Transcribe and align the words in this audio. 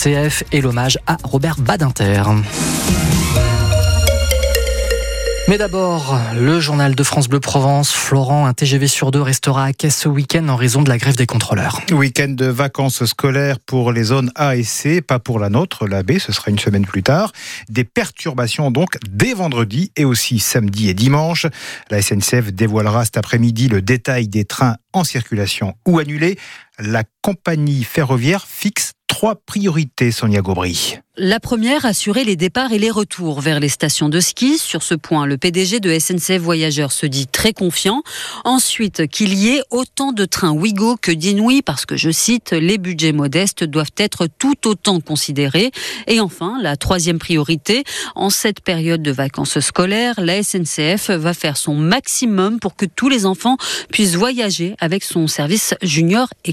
CF 0.00 0.44
et 0.52 0.60
l'hommage 0.60 0.96
à 1.08 1.16
Robert 1.24 1.56
Badinter. 1.58 2.22
Mais 5.48 5.58
d'abord, 5.58 6.20
le 6.36 6.60
journal 6.60 6.94
de 6.94 7.02
France 7.02 7.26
Bleu 7.26 7.40
Provence. 7.40 7.90
Florent, 7.90 8.46
un 8.46 8.52
TGV 8.52 8.86
sur 8.86 9.10
deux 9.10 9.22
restera 9.22 9.64
à 9.64 9.72
Caisse 9.72 9.96
ce 9.96 10.08
week-end 10.08 10.46
en 10.50 10.54
raison 10.54 10.82
de 10.82 10.88
la 10.88 10.98
grève 10.98 11.16
des 11.16 11.26
contrôleurs. 11.26 11.80
Week-end 11.90 12.28
de 12.28 12.46
vacances 12.46 13.06
scolaires 13.06 13.58
pour 13.58 13.90
les 13.90 14.04
zones 14.04 14.30
A 14.36 14.54
et 14.54 14.62
C, 14.62 15.00
pas 15.00 15.18
pour 15.18 15.40
la 15.40 15.48
nôtre, 15.48 15.88
la 15.88 16.04
B, 16.04 16.18
ce 16.18 16.30
sera 16.30 16.52
une 16.52 16.60
semaine 16.60 16.86
plus 16.86 17.02
tard. 17.02 17.32
Des 17.68 17.82
perturbations 17.82 18.70
donc 18.70 18.98
dès 19.10 19.34
vendredi 19.34 19.90
et 19.96 20.04
aussi 20.04 20.38
samedi 20.38 20.90
et 20.90 20.94
dimanche. 20.94 21.46
La 21.90 22.02
SNCF 22.02 22.52
dévoilera 22.52 23.04
cet 23.04 23.16
après-midi 23.16 23.66
le 23.66 23.82
détail 23.82 24.28
des 24.28 24.44
trains 24.44 24.76
en 24.92 25.02
circulation 25.02 25.74
ou 25.86 25.98
annulés. 25.98 26.38
La 26.80 27.02
compagnie 27.22 27.82
ferroviaire 27.82 28.46
fixe 28.46 28.92
trois 29.08 29.34
priorités, 29.34 30.12
Sonia 30.12 30.42
Gobry. 30.42 31.00
La 31.20 31.40
première, 31.40 31.84
assurer 31.84 32.22
les 32.22 32.36
départs 32.36 32.72
et 32.72 32.78
les 32.78 32.92
retours 32.92 33.40
vers 33.40 33.58
les 33.58 33.68
stations 33.68 34.08
de 34.08 34.20
ski. 34.20 34.56
Sur 34.56 34.84
ce 34.84 34.94
point, 34.94 35.26
le 35.26 35.36
PDG 35.36 35.80
de 35.80 35.98
SNCF 35.98 36.38
Voyageurs 36.38 36.92
se 36.92 37.06
dit 37.06 37.26
très 37.26 37.52
confiant. 37.52 38.04
Ensuite, 38.44 39.08
qu'il 39.08 39.34
y 39.34 39.48
ait 39.48 39.62
autant 39.70 40.12
de 40.12 40.24
trains 40.24 40.52
Ouigo 40.52 40.96
que 40.96 41.10
d'Inouï, 41.10 41.62
parce 41.62 41.86
que, 41.86 41.96
je 41.96 42.10
cite, 42.10 42.52
les 42.52 42.78
budgets 42.78 43.10
modestes 43.10 43.64
doivent 43.64 43.90
être 43.96 44.28
tout 44.38 44.68
autant 44.68 45.00
considérés. 45.00 45.72
Et 46.06 46.20
enfin, 46.20 46.56
la 46.62 46.76
troisième 46.76 47.18
priorité, 47.18 47.82
en 48.14 48.30
cette 48.30 48.60
période 48.60 49.02
de 49.02 49.10
vacances 49.10 49.58
scolaires, 49.58 50.14
la 50.18 50.40
SNCF 50.40 51.10
va 51.10 51.34
faire 51.34 51.56
son 51.56 51.74
maximum 51.74 52.60
pour 52.60 52.76
que 52.76 52.86
tous 52.86 53.08
les 53.08 53.26
enfants 53.26 53.56
puissent 53.90 54.14
voyager 54.14 54.76
avec 54.78 55.02
son 55.02 55.26
service 55.26 55.74
junior 55.82 56.28
et 56.44 56.52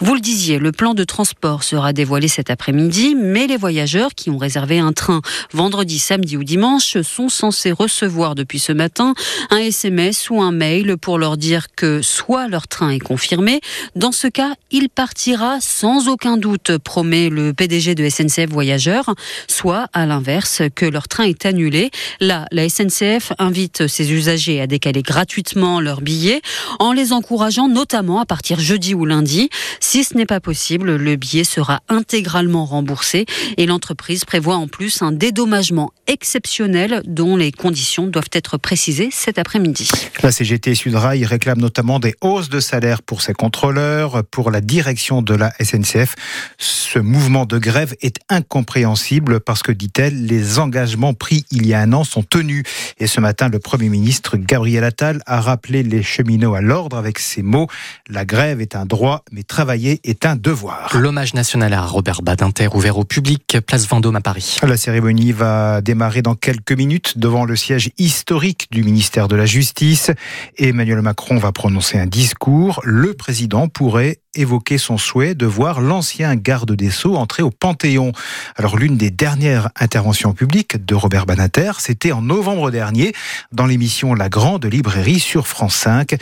Vous 0.00 0.14
le 0.14 0.20
disiez, 0.20 0.58
le 0.58 0.72
plan 0.72 0.94
de 0.94 1.04
transport 1.04 1.62
sera 1.62 1.92
dévoilé 1.92 2.28
cet 2.28 2.50
après-midi, 2.50 3.14
mais 3.14 3.46
les 3.46 3.54
les 3.54 3.58
voyageurs 3.58 4.16
qui 4.16 4.30
ont 4.30 4.36
réservé 4.36 4.80
un 4.80 4.92
train 4.92 5.20
vendredi, 5.52 6.00
samedi 6.00 6.36
ou 6.36 6.42
dimanche 6.42 7.00
sont 7.02 7.28
censés 7.28 7.70
recevoir 7.70 8.34
depuis 8.34 8.58
ce 8.58 8.72
matin 8.72 9.14
un 9.50 9.58
SMS 9.58 10.28
ou 10.28 10.42
un 10.42 10.50
mail 10.50 10.96
pour 11.00 11.18
leur 11.18 11.36
dire 11.36 11.68
que 11.76 12.02
soit 12.02 12.48
leur 12.48 12.66
train 12.66 12.90
est 12.90 12.98
confirmé, 12.98 13.60
dans 13.94 14.10
ce 14.10 14.26
cas, 14.26 14.54
il 14.72 14.88
partira 14.88 15.58
sans 15.60 16.08
aucun 16.08 16.36
doute, 16.36 16.78
promet 16.78 17.28
le 17.28 17.52
PDG 17.52 17.94
de 17.94 18.08
SNCF 18.08 18.50
Voyageurs, 18.50 19.14
soit 19.46 19.86
à 19.92 20.04
l'inverse, 20.04 20.62
que 20.74 20.86
leur 20.86 21.06
train 21.06 21.24
est 21.24 21.46
annulé. 21.46 21.92
Là, 22.18 22.46
la 22.50 22.68
SNCF 22.68 23.34
invite 23.38 23.86
ses 23.86 24.12
usagers 24.12 24.60
à 24.60 24.66
décaler 24.66 25.02
gratuitement 25.02 25.78
leurs 25.78 26.00
billets 26.00 26.42
en 26.80 26.90
les 26.90 27.12
encourageant 27.12 27.68
notamment 27.68 28.18
à 28.18 28.26
partir 28.26 28.58
jeudi 28.58 28.94
ou 28.94 29.03
lundi. 29.06 29.50
Si 29.80 30.04
ce 30.04 30.16
n'est 30.16 30.26
pas 30.26 30.40
possible, 30.40 30.96
le 30.96 31.16
billet 31.16 31.44
sera 31.44 31.80
intégralement 31.88 32.64
remboursé 32.64 33.26
et 33.56 33.66
l'entreprise 33.66 34.24
prévoit 34.24 34.56
en 34.56 34.68
plus 34.68 35.02
un 35.02 35.12
dédommagement 35.12 35.92
exceptionnel 36.06 37.02
dont 37.06 37.36
les 37.36 37.52
conditions 37.52 38.06
doivent 38.06 38.30
être 38.32 38.58
précisées 38.58 39.08
cet 39.10 39.38
après-midi. 39.38 39.90
La 40.22 40.32
CGT 40.32 40.74
Sudrail 40.74 41.24
réclame 41.24 41.58
notamment 41.58 41.98
des 41.98 42.14
hausses 42.20 42.48
de 42.48 42.60
salaire 42.60 43.02
pour 43.02 43.22
ses 43.22 43.32
contrôleurs, 43.32 44.24
pour 44.24 44.50
la 44.50 44.60
direction 44.60 45.22
de 45.22 45.34
la 45.34 45.52
SNCF. 45.60 46.14
Ce 46.58 46.98
mouvement 46.98 47.46
de 47.46 47.58
grève 47.58 47.94
est 48.02 48.18
incompréhensible 48.28 49.40
parce 49.40 49.62
que, 49.62 49.72
dit-elle, 49.72 50.26
les 50.26 50.58
engagements 50.58 51.14
pris 51.14 51.44
il 51.50 51.66
y 51.66 51.74
a 51.74 51.80
un 51.80 51.92
an 51.92 52.04
sont 52.04 52.22
tenus. 52.22 52.64
Et 52.98 53.06
ce 53.06 53.20
matin, 53.20 53.48
le 53.48 53.58
Premier 53.58 53.88
ministre 53.88 54.36
Gabriel 54.36 54.84
Attal 54.84 55.22
a 55.26 55.40
rappelé 55.40 55.82
les 55.82 56.02
cheminots 56.02 56.54
à 56.54 56.60
l'ordre 56.60 56.96
avec 56.96 57.18
ces 57.18 57.42
mots 57.42 57.68
La 58.08 58.24
grève 58.24 58.60
est 58.60 58.76
un 58.76 58.86
droit, 58.86 58.93
mais 59.32 59.42
travailler 59.42 60.00
est 60.04 60.24
un 60.24 60.36
devoir. 60.36 60.90
L'hommage 60.94 61.34
national 61.34 61.72
à 61.72 61.82
Robert 61.82 62.22
Badinter 62.22 62.68
ouvert 62.74 62.98
au 62.98 63.04
public 63.04 63.58
place 63.66 63.88
Vendôme 63.88 64.16
à 64.16 64.20
Paris. 64.20 64.58
La 64.62 64.76
cérémonie 64.76 65.32
va 65.32 65.80
démarrer 65.80 66.22
dans 66.22 66.34
quelques 66.34 66.72
minutes 66.72 67.18
devant 67.18 67.44
le 67.44 67.56
siège 67.56 67.90
historique 67.98 68.68
du 68.70 68.84
ministère 68.84 69.26
de 69.28 69.36
la 69.36 69.46
Justice. 69.46 70.10
Emmanuel 70.58 71.02
Macron 71.02 71.38
va 71.38 71.50
prononcer 71.52 71.98
un 71.98 72.06
discours. 72.06 72.80
Le 72.84 73.14
président 73.14 73.68
pourrait 73.68 74.20
évoquer 74.36 74.78
son 74.78 74.98
souhait 74.98 75.34
de 75.34 75.46
voir 75.46 75.80
l'ancien 75.80 76.34
garde 76.36 76.72
des 76.72 76.90
Sceaux 76.90 77.16
entrer 77.16 77.42
au 77.42 77.50
Panthéon. 77.50 78.12
Alors 78.56 78.76
l'une 78.76 78.96
des 78.96 79.10
dernières 79.10 79.70
interventions 79.78 80.32
publiques 80.32 80.84
de 80.84 80.94
Robert 80.94 81.26
Banater, 81.26 81.72
c'était 81.78 82.12
en 82.12 82.22
novembre 82.22 82.70
dernier 82.70 83.12
dans 83.52 83.66
l'émission 83.66 84.14
La 84.14 84.28
Grande 84.28 84.64
Librairie 84.64 85.20
sur 85.20 85.46
France 85.46 85.76
5. 85.76 86.16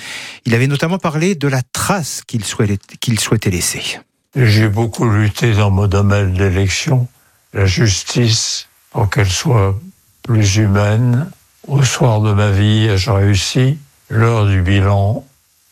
Il 0.45 0.55
avait 0.55 0.67
notamment 0.67 0.99
parlé 0.99 1.35
de 1.35 1.49
la 1.49 1.63
trace 1.73 2.23
qu'il 2.27 2.45
souhaitait, 2.45 2.62
qu'il 3.01 3.19
souhaitait 3.21 3.51
laisser. 3.51 4.01
J'ai 4.35 4.69
beaucoup 4.69 5.09
lutté 5.09 5.53
dans 5.53 5.71
mon 5.71 5.87
domaine 5.87 6.33
d'élection, 6.33 7.07
la 7.53 7.67
justice, 7.67 8.69
pour 8.91 9.11
qu'elle 9.11 9.31
soit 9.31 9.79
plus 10.23 10.57
humaine. 10.57 11.31
Au 11.69 11.83
soir 11.83 12.21
de 12.21 12.33
ma 12.33 12.51
vie, 12.51 12.87
ai-je 12.87 13.11
réussi 13.11 13.79
L'heure 14.09 14.47
du 14.47 14.63
bilan 14.63 15.25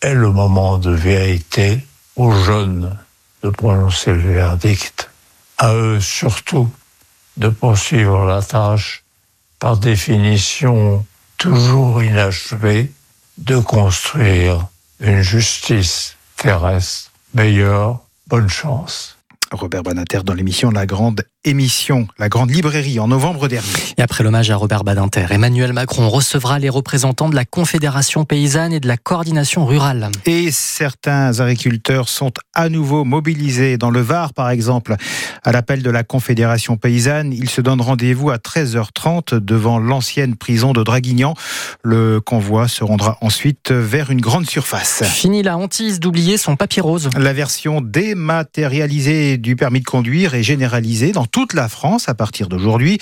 est 0.03 0.15
le 0.15 0.31
moment 0.31 0.79
de 0.79 0.91
vérité 0.91 1.87
aux 2.17 2.33
jeunes 2.33 2.97
de 3.43 3.51
prononcer 3.51 4.13
le 4.13 4.33
verdict. 4.33 5.11
À 5.59 5.75
eux 5.75 6.01
surtout 6.01 6.71
de 7.37 7.49
poursuivre 7.49 8.25
la 8.27 8.43
tâche, 8.43 9.05
par 9.59 9.77
définition 9.77 11.05
toujours 11.39 12.03
inachevée, 12.03 12.93
de 13.39 13.59
construire 13.59 14.67
une 15.01 15.23
justice 15.23 16.17
terrestre 16.41 17.11
meilleure 17.35 18.01
Bonne 18.27 18.49
chance. 18.49 19.19
Robert 19.53 19.83
Banater 19.83 20.21
dans 20.25 20.33
l'émission 20.33 20.71
La 20.71 20.87
Grande 20.87 21.23
émission, 21.45 22.07
la 22.19 22.29
grande 22.29 22.51
librairie, 22.51 23.01
en 23.01 23.09
novembre 23.09 23.49
dernier. 23.49 23.67
Et 23.97 24.03
après 24.03 24.23
l'hommage 24.23 24.51
à 24.51 24.57
Robert 24.57 24.85
Badinter, 24.85 25.27
Emmanuel 25.31 25.73
Macron 25.73 26.11
recevra 26.11 26.59
les 26.59 26.69
représentants 26.69 27.31
de 27.31 27.35
la 27.35 27.47
Confédération 27.47 28.27
paysanne 28.27 28.75
et 28.75 28.81
de 28.81 28.87
la 28.87 28.99
coordination 28.99 29.65
rurale. 29.65 30.11
Et 30.27 30.51
certains 30.51 31.41
agriculteurs 31.41 32.11
sont 32.11 32.33
à 32.55 32.69
nouveau 32.69 33.05
mobilisés 33.05 33.79
dans 33.79 33.91
le 33.91 34.01
Var, 34.01 34.35
par 34.35 34.51
exemple. 34.51 34.97
À 35.43 35.53
l'appel 35.53 35.83
de 35.83 35.91
la 35.91 36.03
Confédération 36.03 36.77
paysanne, 36.77 37.33
ils 37.33 37.49
se 37.49 37.63
donnent 37.63 37.81
rendez-vous 37.81 38.29
à 38.29 38.37
13h30 38.37 39.37
devant 39.37 39.79
l'ancienne 39.79 40.37
prison 40.37 40.73
de 40.73 40.83
Draguignan. 40.83 41.35
Le 41.83 42.21
convoi 42.21 42.69
se 42.69 42.85
rendra 42.85 43.17
ensuite 43.23 43.71
vers 43.71 44.11
une 44.11 44.21
grande 44.21 44.49
surface. 44.49 45.05
Fini 45.05 45.43
la 45.43 45.57
hantise 45.57 46.01
d'oublier 46.01 46.37
son 46.37 46.57
papier 46.57 46.83
rose. 46.83 47.09
La 47.17 47.33
version 47.33 47.81
dématérialisée 47.81 49.39
du 49.39 49.57
permis 49.57 49.81
de 49.81 49.87
conduire 49.87 50.35
est 50.35 50.43
généralisée 50.43 51.13
dans 51.13 51.30
toute 51.31 51.55
la 51.55 51.69
France 51.69 52.09
à 52.09 52.15
partir 52.15 52.49
d'aujourd'hui. 52.49 52.99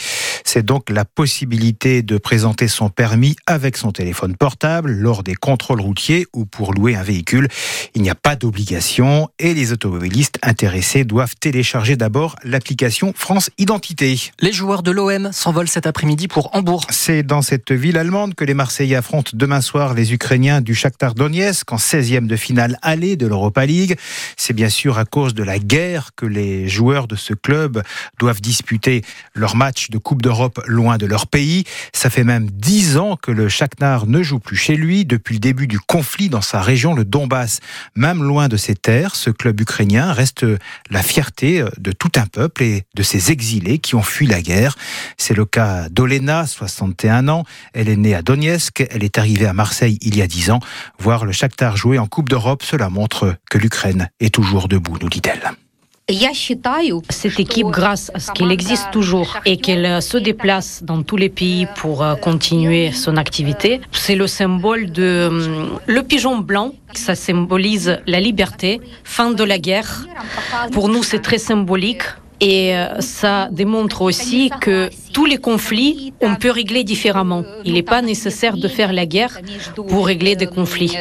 C'est 0.51 0.65
donc 0.65 0.89
la 0.89 1.05
possibilité 1.05 2.01
de 2.01 2.17
présenter 2.17 2.69
son 2.69 2.89
permis 2.89 3.37
avec 3.47 3.77
son 3.77 3.93
téléphone 3.93 4.35
portable 4.35 4.91
lors 4.91 5.23
des 5.23 5.35
contrôles 5.35 5.83
routiers 5.83 6.27
ou 6.33 6.47
pour 6.47 6.73
louer 6.73 6.97
un 6.97 7.03
véhicule. 7.03 7.49
Il 7.95 8.01
n'y 8.01 8.09
a 8.09 8.15
pas 8.15 8.35
d'obligation 8.35 9.29
et 9.39 9.53
les 9.53 9.73
automobilistes 9.73 10.39
intéressés 10.43 11.05
doivent 11.05 11.35
télécharger 11.39 11.97
d'abord 11.97 12.35
l'application 12.45 13.13
France 13.15 13.51
Identité. 13.59 14.19
Les 14.41 14.55
joueurs 14.55 14.83
de 14.83 14.91
l'OM 14.91 15.31
s'envolent 15.33 15.69
cet 15.69 15.87
après-midi 15.87 16.29
pour 16.29 16.57
Hambourg. 16.57 16.87
C'est 16.89 17.23
dans 17.23 17.43
cette 17.43 17.71
ville 17.71 17.99
allemande 17.99 18.35
que 18.35 18.45
les 18.47 18.55
Marseillais 18.55 18.97
affrontent 18.97 19.33
demain 19.35 19.61
soir 19.61 19.93
les 19.93 20.15
Ukrainiens 20.15 20.63
du 20.63 20.75
Shakhtar 20.75 21.13
Donetsk 21.13 21.71
en 21.71 21.77
16e 21.77 22.27
de 22.27 22.37
finale 22.37 22.79
aller 22.81 23.17
de 23.17 23.27
l'Europa 23.27 23.67
League. 23.67 23.99
C'est 24.39 24.55
bien 24.55 24.71
sûr 24.71 24.97
à 24.97 25.05
cause 25.05 25.35
de 25.35 25.43
la 25.43 25.59
guerre 25.59 26.13
que 26.17 26.25
les 26.25 26.69
joueurs 26.69 27.07
de 27.07 27.17
ce 27.17 27.35
club 27.35 27.83
doivent 28.19 28.41
disputer 28.41 29.03
leur 29.35 29.55
match 29.55 29.91
de 29.91 29.99
Coupe 29.99 30.23
d'Europe 30.23 30.38
loin 30.67 30.99
de 30.99 31.07
leur 31.07 31.27
pays. 31.27 31.65
Ça 31.93 32.11
fait 32.11 32.25
même 32.25 32.51
dix 32.51 32.97
ans 32.97 33.17
que 33.17 33.31
le 33.31 33.49
Shakhtar 33.49 34.07
ne 34.07 34.23
joue 34.23 34.39
plus 34.39 34.57
chez 34.57 34.77
lui 34.77 35.05
depuis 35.05 35.35
le 35.35 35.41
début 35.41 35.67
du 35.67 35.79
conflit 35.79 36.29
dans 36.29 36.41
sa 36.41 36.61
région, 36.61 36.95
le 36.95 37.05
Donbass. 37.05 37.61
Même 37.95 38.23
loin 38.23 38.49
de 38.49 38.57
ses 38.57 38.75
terres, 38.75 39.15
ce 39.15 39.31
club 39.31 39.61
ukrainien 39.61 40.13
reste 40.13 40.45
la 40.91 41.03
fierté 41.03 41.65
de 41.79 41.93
tout 41.93 42.13
un 42.17 42.27
peuple 42.27 42.63
et 42.63 42.85
de 42.95 43.03
ses 43.03 43.31
exilés 43.31 43.79
qui 43.79 43.95
ont 43.95 44.03
fui 44.03 44.27
la 44.27 44.43
guerre. 44.43 44.77
C'est 45.17 45.35
le 45.35 45.45
cas 45.45 45.89
d'Olena, 45.89 46.47
61 46.47 47.29
ans. 47.29 47.45
Elle 47.73 47.89
est 47.89 47.97
née 47.97 48.15
à 48.15 48.23
Donetsk. 48.23 48.87
Elle 48.91 49.05
est 49.05 49.19
arrivée 49.19 49.47
à 49.47 49.53
Marseille 49.53 49.99
il 50.03 50.17
y 50.17 50.23
a 50.23 50.27
dix 50.27 50.51
ans. 50.51 50.61
Voir 50.99 51.25
le 51.25 51.33
Shakhtar 51.33 51.77
jouer 51.77 51.99
en 51.99 52.07
Coupe 52.07 52.29
d'Europe, 52.29 52.63
cela 52.63 52.89
montre 52.89 53.37
que 53.51 53.59
l'Ukraine 53.59 54.11
est 54.21 54.35
toujours 54.35 54.69
debout, 54.69 54.99
nous 55.01 55.09
dit-elle. 55.09 55.53
Cette 57.11 57.39
équipe, 57.39 57.67
grâce 57.67 58.11
à 58.15 58.19
ce 58.19 58.33
qu'elle 58.33 58.51
existe 58.51 58.91
toujours 58.91 59.37
et 59.45 59.59
qu'elle 59.59 60.01
se 60.01 60.17
déplace 60.17 60.83
dans 60.83 61.03
tous 61.03 61.19
les 61.19 61.29
pays 61.29 61.67
pour 61.77 62.03
euh, 62.03 62.15
continuer 62.15 62.93
son 62.93 63.19
activité, 63.19 63.83
c'est 63.93 64.15
le 64.15 64.27
symbole 64.27 64.91
de 64.91 65.29
hum, 65.29 65.79
le 65.87 66.03
pigeon 66.03 66.39
blanc. 66.39 66.73
Ça 66.95 67.15
symbolise 67.15 68.01
la 68.07 68.21
liberté, 68.21 68.81
fin 69.05 69.33
de 69.33 69.45
la 69.45 69.59
guerre. 69.59 70.07
Pour 70.73 70.89
nous, 70.89 71.03
c'est 71.03 71.21
très 71.21 71.37
symbolique 71.37 72.05
Et 72.41 72.77
euh, 72.77 73.01
ça 73.01 73.49
démontre 73.51 74.03
aussi 74.03 74.51
que 74.61 74.91
tous 75.13 75.27
les 75.27 75.39
conflits, 75.39 76.13
on 76.21 76.37
peut 76.37 76.51
régler 76.51 76.85
différemment. 76.85 77.45
Il 77.65 77.73
n'est 77.75 77.83
pas 77.83 78.03
nécessaire 78.03 78.57
de 78.57 78.69
faire 78.69 78.93
la 78.93 79.07
guerre 79.07 79.39
pour 79.75 80.07
régler 80.07 80.37
des 80.37 80.47
conflits. 80.47 80.95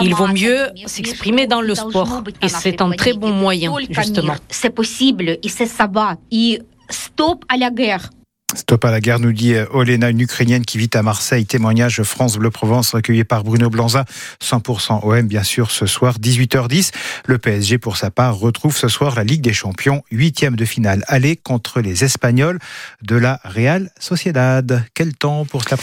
Il 0.00 0.14
vaut 0.14 0.28
mieux 0.28 0.68
s'exprimer 0.86 1.46
dans 1.46 1.60
le 1.60 1.74
sport. 1.74 2.22
Et 2.42 2.48
c'est 2.48 2.80
un 2.80 2.90
très 2.92 3.12
bon 3.12 3.30
moyen, 3.30 3.72
justement. 3.90 4.36
C'est 4.48 4.70
possible 4.70 5.38
et 5.42 5.48
c'est 5.48 5.66
ça 5.66 5.86
va. 5.86 6.16
Et 6.30 6.60
stop 6.88 7.44
à 7.48 7.56
la 7.56 7.70
guerre. 7.70 8.10
Stop 8.54 8.84
à 8.84 8.90
la 8.90 9.00
guerre, 9.00 9.20
nous 9.20 9.32
dit 9.32 9.54
Olena, 9.70 10.10
une 10.10 10.20
Ukrainienne 10.20 10.64
qui 10.64 10.76
vit 10.78 10.90
à 10.94 11.02
Marseille. 11.02 11.46
Témoignage 11.46 12.02
France 12.02 12.36
Bleu 12.36 12.50
Provence 12.50 12.92
recueilli 12.92 13.22
par 13.22 13.44
Bruno 13.44 13.70
Blanza. 13.70 14.04
100% 14.42 15.04
OM, 15.04 15.26
bien 15.28 15.44
sûr, 15.44 15.70
ce 15.70 15.86
soir, 15.86 16.18
18h10. 16.18 16.90
Le 17.26 17.38
PSG, 17.38 17.78
pour 17.78 17.96
sa 17.96 18.10
part, 18.10 18.36
retrouve 18.36 18.76
ce 18.76 18.88
soir 18.88 19.14
la 19.14 19.22
Ligue 19.22 19.42
des 19.42 19.52
Champions, 19.52 20.02
huitième 20.10 20.56
de 20.56 20.64
finale 20.64 21.04
aller 21.06 21.36
contre 21.36 21.80
les 21.80 22.02
Espagnols 22.02 22.58
de 23.02 23.14
la 23.14 23.40
Real 23.44 23.90
Sociedad. 24.00 24.84
Quel 24.94 25.14
temps 25.14 25.44
pour 25.44 25.62
cela 25.62 25.76